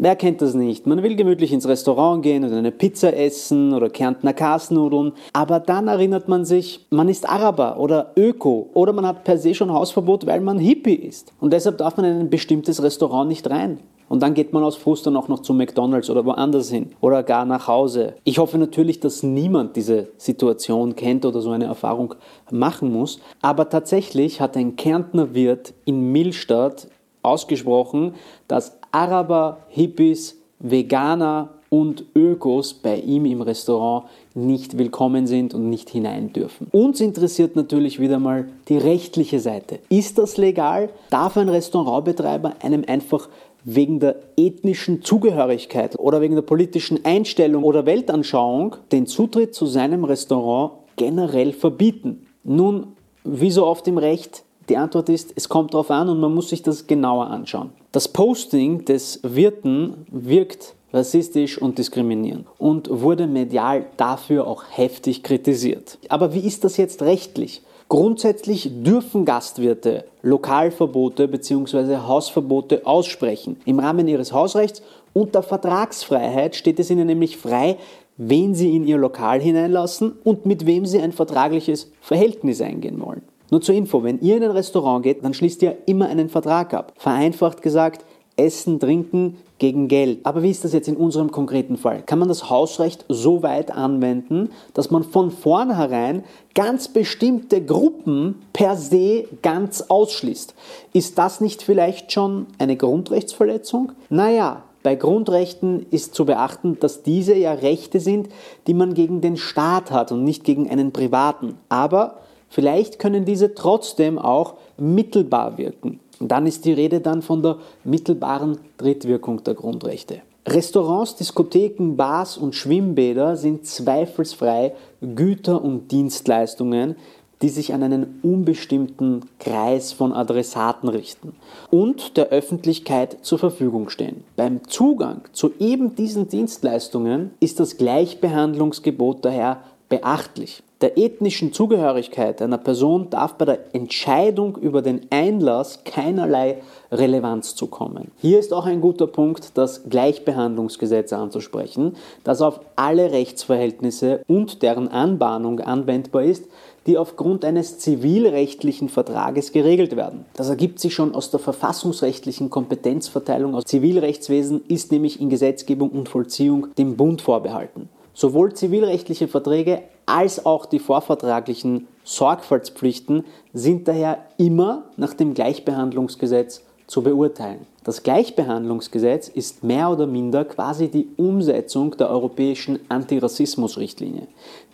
[0.00, 0.86] Wer kennt das nicht?
[0.86, 5.88] Man will gemütlich ins Restaurant gehen oder eine Pizza essen oder Kärntner Kasnudeln, aber dann
[5.88, 10.24] erinnert man sich, man ist Araber oder Öko oder man hat per se schon Hausverbot,
[10.24, 11.32] weil man Hippie ist.
[11.40, 13.80] Und deshalb darf man in ein bestimmtes Restaurant nicht rein.
[14.08, 17.24] Und dann geht man aus Frust dann auch noch zu McDonalds oder woanders hin oder
[17.24, 18.14] gar nach Hause.
[18.22, 22.14] Ich hoffe natürlich, dass niemand diese Situation kennt oder so eine Erfahrung
[22.52, 23.18] machen muss.
[23.42, 26.86] Aber tatsächlich hat ein Kärntner Wirt in Millstadt
[27.22, 28.14] ausgesprochen,
[28.46, 35.90] dass Araber, Hippies, Veganer und Ökos bei ihm im Restaurant nicht willkommen sind und nicht
[35.90, 36.68] hinein dürfen.
[36.72, 39.78] Uns interessiert natürlich wieder mal die rechtliche Seite.
[39.90, 40.88] Ist das legal?
[41.10, 43.28] Darf ein Restaurantbetreiber einem einfach
[43.64, 50.04] wegen der ethnischen Zugehörigkeit oder wegen der politischen Einstellung oder Weltanschauung den Zutritt zu seinem
[50.04, 52.26] Restaurant generell verbieten?
[52.44, 52.94] Nun,
[53.24, 56.50] wie so oft im Recht, die Antwort ist, es kommt darauf an und man muss
[56.50, 57.70] sich das genauer anschauen.
[57.92, 65.98] Das Posting des Wirten wirkt rassistisch und diskriminierend und wurde medial dafür auch heftig kritisiert.
[66.08, 67.62] Aber wie ist das jetzt rechtlich?
[67.88, 71.96] Grundsätzlich dürfen Gastwirte Lokalverbote bzw.
[72.06, 73.56] Hausverbote aussprechen.
[73.64, 74.82] Im Rahmen ihres Hausrechts
[75.14, 77.78] unter Vertragsfreiheit steht es ihnen nämlich frei,
[78.18, 83.22] wen sie in ihr Lokal hineinlassen und mit wem sie ein vertragliches Verhältnis eingehen wollen.
[83.50, 86.74] Nur zur Info, wenn ihr in ein Restaurant geht, dann schließt ihr immer einen Vertrag
[86.74, 86.92] ab.
[86.96, 88.04] Vereinfacht gesagt,
[88.36, 90.20] Essen, Trinken gegen Geld.
[90.24, 92.02] Aber wie ist das jetzt in unserem konkreten Fall?
[92.02, 96.24] Kann man das Hausrecht so weit anwenden, dass man von vornherein
[96.54, 100.54] ganz bestimmte Gruppen per se ganz ausschließt?
[100.92, 103.92] Ist das nicht vielleicht schon eine Grundrechtsverletzung?
[104.08, 108.28] Naja, bei Grundrechten ist zu beachten, dass diese ja Rechte sind,
[108.68, 111.58] die man gegen den Staat hat und nicht gegen einen Privaten.
[111.68, 116.00] Aber vielleicht können diese trotzdem auch mittelbar wirken.
[116.20, 120.22] Und dann ist die Rede dann von der mittelbaren Drittwirkung der Grundrechte.
[120.46, 126.96] Restaurants, Diskotheken, Bars und Schwimmbäder sind zweifelsfrei Güter und Dienstleistungen,
[127.42, 131.34] die sich an einen unbestimmten Kreis von Adressaten richten
[131.70, 134.24] und der Öffentlichkeit zur Verfügung stehen.
[134.36, 139.58] Beim Zugang zu eben diesen Dienstleistungen ist das Gleichbehandlungsgebot daher
[139.88, 146.62] beachtlich der ethnischen Zugehörigkeit einer Person darf bei der Entscheidung über den Einlass keinerlei
[146.92, 148.12] Relevanz zukommen.
[148.18, 154.88] Hier ist auch ein guter Punkt, das Gleichbehandlungsgesetz anzusprechen, das auf alle Rechtsverhältnisse und deren
[154.88, 156.44] Anbahnung anwendbar ist,
[156.86, 160.24] die aufgrund eines zivilrechtlichen Vertrages geregelt werden.
[160.34, 166.08] Das ergibt sich schon aus der verfassungsrechtlichen Kompetenzverteilung aus Zivilrechtswesen, ist nämlich in Gesetzgebung und
[166.08, 167.88] Vollziehung dem Bund vorbehalten.
[168.14, 177.02] Sowohl zivilrechtliche Verträge als auch die vorvertraglichen Sorgfaltspflichten sind daher immer nach dem Gleichbehandlungsgesetz zu
[177.02, 177.66] beurteilen.
[177.84, 184.26] Das Gleichbehandlungsgesetz ist mehr oder minder quasi die Umsetzung der europäischen Antirassismusrichtlinie.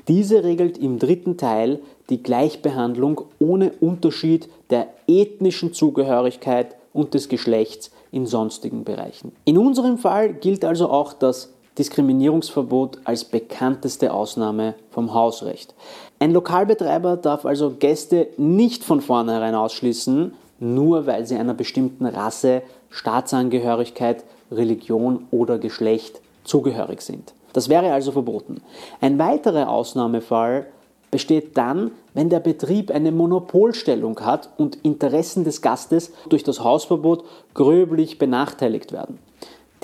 [0.07, 1.81] Diese regelt im dritten Teil
[2.11, 9.33] die Gleichbehandlung ohne Unterschied der ethnischen Zugehörigkeit und des Geschlechts in sonstigen Bereichen.
[9.45, 15.75] In unserem Fall gilt also auch das Diskriminierungsverbot als bekannteste Ausnahme vom Hausrecht.
[16.21, 22.63] Ein Lokalbetreiber darf also Gäste nicht von vornherein ausschließen, nur weil sie einer bestimmten Rasse,
[22.91, 27.35] Staatsangehörigkeit, Religion oder Geschlecht zugehörig sind.
[27.53, 28.61] Das wäre also verboten.
[29.01, 30.67] Ein weiterer Ausnahmefall
[31.11, 37.25] besteht dann, wenn der Betrieb eine Monopolstellung hat und Interessen des Gastes durch das Hausverbot
[37.55, 39.19] gröblich benachteiligt werden.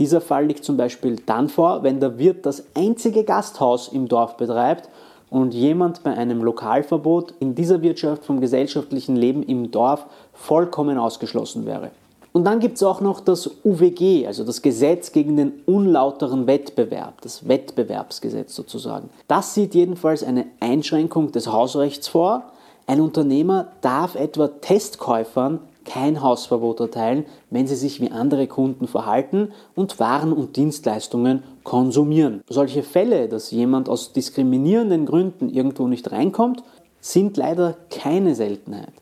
[0.01, 4.39] Dieser Fall liegt zum Beispiel dann vor, wenn der Wirt das einzige Gasthaus im Dorf
[4.39, 4.89] betreibt
[5.29, 11.67] und jemand bei einem Lokalverbot in dieser Wirtschaft vom gesellschaftlichen Leben im Dorf vollkommen ausgeschlossen
[11.67, 11.91] wäre.
[12.33, 17.21] Und dann gibt es auch noch das UWG, also das Gesetz gegen den unlauteren Wettbewerb,
[17.21, 19.11] das Wettbewerbsgesetz sozusagen.
[19.29, 22.45] Das sieht jedenfalls eine Einschränkung des Hausrechts vor.
[22.87, 25.59] Ein Unternehmer darf etwa Testkäufern
[25.91, 32.43] kein Hausverbot erteilen, wenn sie sich wie andere Kunden verhalten und Waren und Dienstleistungen konsumieren.
[32.49, 36.63] Solche Fälle, dass jemand aus diskriminierenden Gründen irgendwo nicht reinkommt,
[37.01, 38.93] sind leider keine Seltenheit.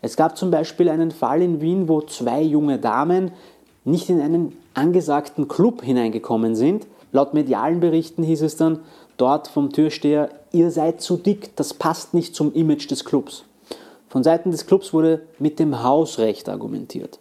[0.00, 3.32] Es gab zum Beispiel einen Fall in Wien, wo zwei junge Damen
[3.84, 6.86] nicht in einen angesagten Club hineingekommen sind.
[7.12, 8.78] Laut medialen Berichten hieß es dann
[9.18, 13.44] dort vom Türsteher, ihr seid zu dick, das passt nicht zum Image des Clubs.
[14.08, 17.18] Von Seiten des Clubs wurde mit dem Hausrecht argumentiert.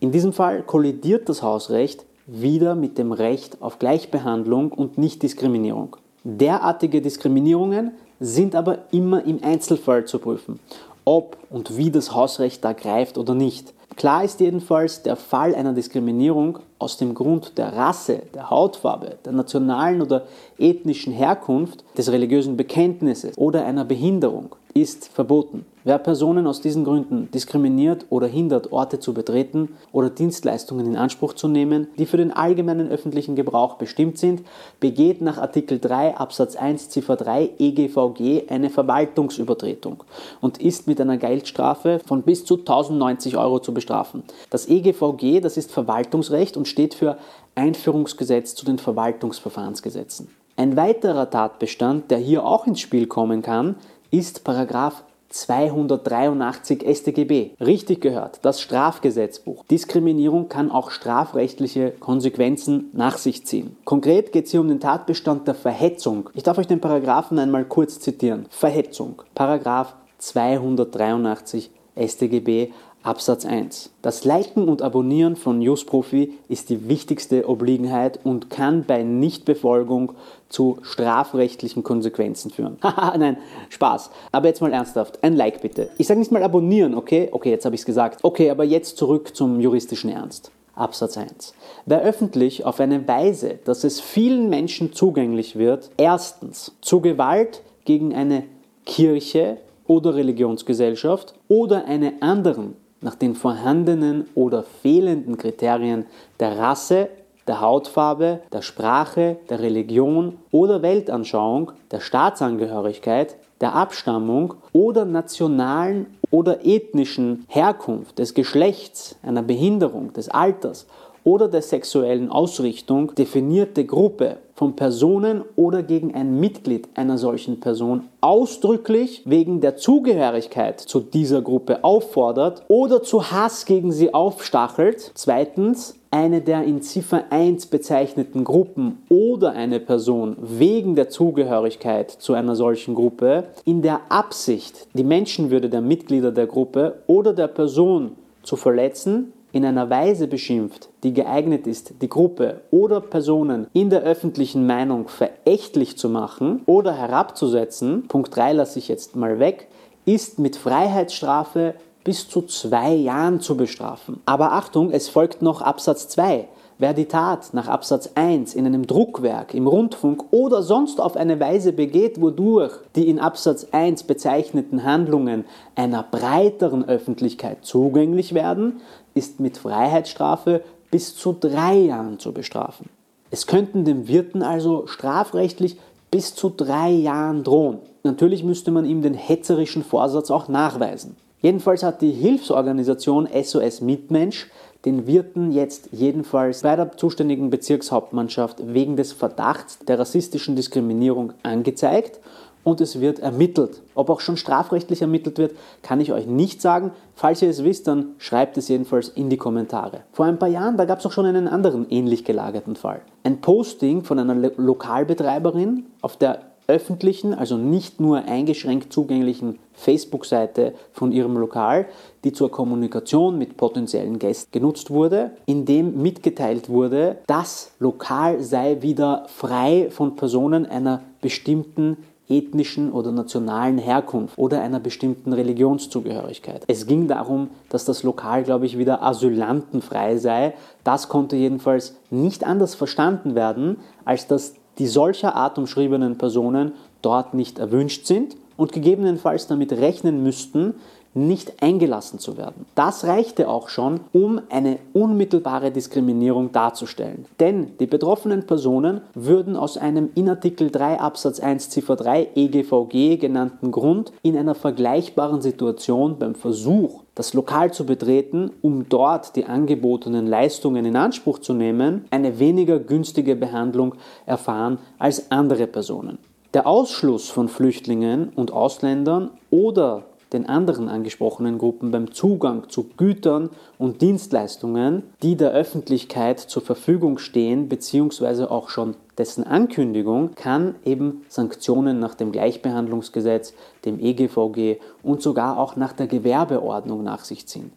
[0.00, 5.96] In diesem Fall kollidiert das Hausrecht wieder mit dem Recht auf Gleichbehandlung und Nichtdiskriminierung.
[6.22, 10.60] Derartige Diskriminierungen sind aber immer im Einzelfall zu prüfen,
[11.06, 13.72] ob und wie das Hausrecht da greift oder nicht.
[13.96, 19.32] Klar ist jedenfalls, der Fall einer Diskriminierung aus dem Grund der Rasse, der Hautfarbe, der
[19.32, 20.26] nationalen oder
[20.58, 25.66] ethnischen Herkunft, des religiösen Bekenntnisses oder einer Behinderung ist verboten.
[25.82, 31.32] Wer Personen aus diesen Gründen diskriminiert oder hindert, Orte zu betreten oder Dienstleistungen in Anspruch
[31.32, 34.42] zu nehmen, die für den allgemeinen öffentlichen Gebrauch bestimmt sind,
[34.78, 40.04] begeht nach Artikel 3 Absatz 1 Ziffer 3 EGVG eine Verwaltungsübertretung
[40.40, 44.22] und ist mit einer Geldstrafe von bis zu 1090 Euro zu bestrafen.
[44.50, 47.16] Das EGVG, das ist Verwaltungsrecht und steht für
[47.54, 50.28] Einführungsgesetz zu den Verwaltungsverfahrensgesetzen.
[50.56, 53.76] Ein weiterer Tatbestand, der hier auch ins Spiel kommen kann,
[54.10, 57.50] ist Paragraph 283 StGB.
[57.60, 59.64] Richtig gehört, das Strafgesetzbuch.
[59.66, 63.76] Diskriminierung kann auch strafrechtliche Konsequenzen nach sich ziehen.
[63.84, 66.30] Konkret geht es hier um den Tatbestand der Verhetzung.
[66.34, 68.46] Ich darf euch den Paragraphen einmal kurz zitieren.
[68.50, 69.22] Verhetzung.
[69.34, 73.88] Paragraph 283 StGB Absatz 1.
[74.02, 80.12] Das Liken und Abonnieren von Newsprofi ist die wichtigste Obliegenheit und kann bei Nichtbefolgung
[80.50, 82.76] zu strafrechtlichen Konsequenzen führen.
[82.82, 83.38] Haha, nein,
[83.70, 84.10] Spaß.
[84.32, 85.88] Aber jetzt mal ernsthaft, ein Like bitte.
[85.96, 87.30] Ich sage nicht mal abonnieren, okay?
[87.32, 88.18] Okay, jetzt habe ich es gesagt.
[88.22, 90.50] Okay, aber jetzt zurück zum juristischen Ernst.
[90.74, 91.54] Absatz 1.
[91.86, 98.14] Wer öffentlich auf eine Weise, dass es vielen Menschen zugänglich wird, erstens zu Gewalt gegen
[98.14, 98.44] eine
[98.84, 99.56] Kirche
[99.86, 106.06] oder Religionsgesellschaft oder eine anderen nach den vorhandenen oder fehlenden Kriterien
[106.38, 107.08] der Rasse,
[107.46, 116.64] der Hautfarbe, der Sprache, der Religion oder Weltanschauung, der Staatsangehörigkeit, der Abstammung oder nationalen oder
[116.64, 120.86] ethnischen Herkunft, des Geschlechts, einer Behinderung, des Alters
[121.24, 128.08] oder der sexuellen Ausrichtung definierte Gruppe von Personen oder gegen ein Mitglied einer solchen Person
[128.20, 135.12] ausdrücklich wegen der Zugehörigkeit zu dieser Gruppe auffordert oder zu Hass gegen sie aufstachelt.
[135.14, 142.34] Zweitens, eine der in Ziffer 1 bezeichneten Gruppen oder eine Person wegen der Zugehörigkeit zu
[142.34, 148.12] einer solchen Gruppe in der Absicht, die Menschenwürde der Mitglieder der Gruppe oder der Person
[148.42, 154.02] zu verletzen, in einer Weise beschimpft, die geeignet ist, die Gruppe oder Personen in der
[154.02, 159.68] öffentlichen Meinung verächtlich zu machen oder herabzusetzen, Punkt 3 lasse ich jetzt mal weg,
[160.04, 161.74] ist mit Freiheitsstrafe
[162.04, 164.20] bis zu zwei Jahren zu bestrafen.
[164.24, 166.48] Aber Achtung, es folgt noch Absatz 2.
[166.80, 171.38] Wer die Tat nach Absatz 1 in einem Druckwerk, im Rundfunk oder sonst auf eine
[171.38, 175.44] Weise begeht, wodurch die in Absatz 1 bezeichneten Handlungen
[175.74, 178.80] einer breiteren Öffentlichkeit zugänglich werden,
[179.14, 182.88] ist mit Freiheitsstrafe bis zu drei Jahren zu bestrafen.
[183.30, 185.78] Es könnten dem Wirten also strafrechtlich
[186.10, 187.78] bis zu drei Jahren drohen.
[188.02, 191.16] Natürlich müsste man ihm den hetzerischen Vorsatz auch nachweisen.
[191.42, 194.50] Jedenfalls hat die Hilfsorganisation SOS Mitmensch
[194.84, 202.20] den Wirten jetzt jedenfalls bei der zuständigen Bezirkshauptmannschaft wegen des Verdachts der rassistischen Diskriminierung angezeigt
[202.64, 203.82] und es wird ermittelt.
[203.94, 206.92] Ob auch schon strafrechtlich ermittelt wird, kann ich euch nicht sagen.
[207.14, 210.02] Falls ihr es wisst, dann schreibt es jedenfalls in die Kommentare.
[210.12, 213.02] Vor ein paar Jahren, da gab es auch schon einen anderen ähnlich gelagerten Fall.
[213.24, 216.40] Ein Posting von einer Lokalbetreiberin auf der
[216.70, 221.86] öffentlichen, also nicht nur eingeschränkt zugänglichen Facebook-Seite von ihrem Lokal,
[222.22, 228.82] die zur Kommunikation mit potenziellen Gästen genutzt wurde, in dem mitgeteilt wurde, das Lokal sei
[228.82, 231.96] wieder frei von Personen einer bestimmten
[232.30, 236.64] ethnischen oder nationalen Herkunft oder einer bestimmten Religionszugehörigkeit.
[236.68, 240.54] Es ging darum, dass das Lokal, glaube ich, wieder asylantenfrei sei.
[240.84, 246.72] Das konnte jedenfalls nicht anders verstanden werden, als dass die solcher Art umschriebenen Personen
[247.02, 250.74] dort nicht erwünscht sind und gegebenenfalls damit rechnen müssten,
[251.14, 252.66] nicht eingelassen zu werden.
[252.74, 257.26] Das reichte auch schon, um eine unmittelbare Diskriminierung darzustellen.
[257.40, 263.16] Denn die betroffenen Personen würden aus einem in Artikel 3 Absatz 1 Ziffer 3 EGVG
[263.16, 269.46] genannten Grund in einer vergleichbaren Situation beim Versuch, das Lokal zu betreten, um dort die
[269.46, 273.94] angebotenen Leistungen in Anspruch zu nehmen, eine weniger günstige Behandlung
[274.26, 276.18] erfahren als andere Personen.
[276.54, 283.50] Der Ausschluss von Flüchtlingen und Ausländern oder den anderen angesprochenen Gruppen beim Zugang zu Gütern
[283.78, 291.22] und Dienstleistungen, die der Öffentlichkeit zur Verfügung stehen, beziehungsweise auch schon dessen Ankündigung, kann eben
[291.28, 297.72] Sanktionen nach dem Gleichbehandlungsgesetz, dem EGVG und sogar auch nach der Gewerbeordnung nach sich ziehen.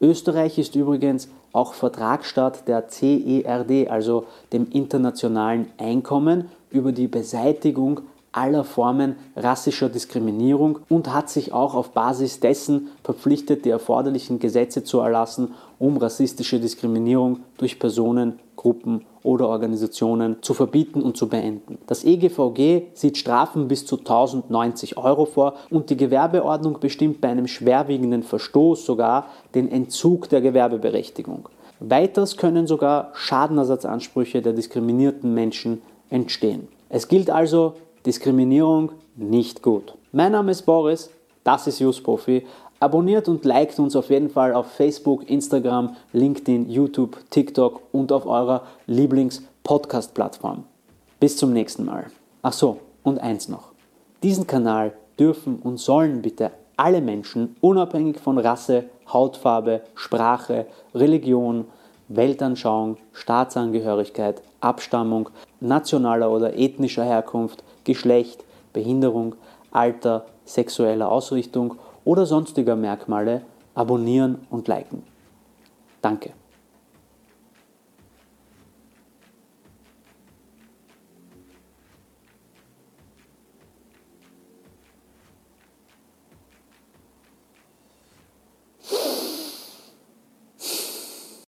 [0.00, 8.02] Österreich ist übrigens auch Vertragsstaat der CERD, also dem internationalen Einkommen über die Beseitigung
[8.36, 14.84] aller Formen rassischer Diskriminierung und hat sich auch auf Basis dessen verpflichtet, die erforderlichen Gesetze
[14.84, 21.78] zu erlassen, um rassistische Diskriminierung durch Personen, Gruppen oder Organisationen zu verbieten und zu beenden.
[21.86, 27.46] Das EGVG sieht Strafen bis zu 1090 Euro vor und die Gewerbeordnung bestimmt bei einem
[27.46, 31.48] schwerwiegenden Verstoß sogar den Entzug der Gewerbeberechtigung.
[31.80, 36.68] Weiters können sogar Schadenersatzansprüche der diskriminierten Menschen entstehen.
[36.88, 37.74] Es gilt also,
[38.06, 39.94] Diskriminierung nicht gut.
[40.12, 41.10] Mein Name ist Boris,
[41.42, 42.46] das ist Profi.
[42.78, 48.26] Abonniert und liked uns auf jeden Fall auf Facebook, Instagram, LinkedIn, YouTube, TikTok und auf
[48.26, 50.62] eurer Lieblings-Podcast-Plattform.
[51.18, 52.06] Bis zum nächsten Mal.
[52.42, 53.72] Ach so, und eins noch.
[54.22, 61.64] Diesen Kanal dürfen und sollen bitte alle Menschen, unabhängig von Rasse, Hautfarbe, Sprache, Religion,
[62.08, 69.36] Weltanschauung, Staatsangehörigkeit, Abstammung, nationaler oder ethnischer Herkunft, Geschlecht, Behinderung,
[69.70, 73.42] Alter, sexueller Ausrichtung oder sonstiger Merkmale
[73.74, 75.02] abonnieren und liken.
[76.02, 76.32] Danke.